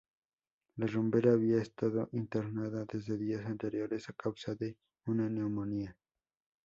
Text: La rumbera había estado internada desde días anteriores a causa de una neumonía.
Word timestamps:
La 0.77 0.87
rumbera 0.87 1.33
había 1.33 1.61
estado 1.61 2.09
internada 2.13 2.85
desde 2.91 3.17
días 3.19 3.45
anteriores 3.45 4.09
a 4.09 4.13
causa 4.13 4.55
de 4.55 4.75
una 5.05 5.29
neumonía. 5.29 5.95